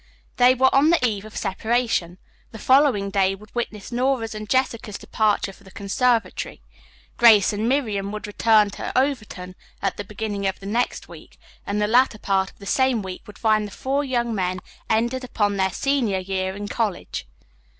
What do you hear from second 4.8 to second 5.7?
departure for the